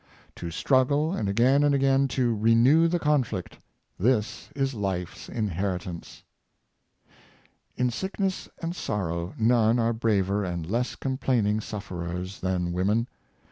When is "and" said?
1.13-1.29, 1.63-1.75, 8.63-8.75, 10.43-10.65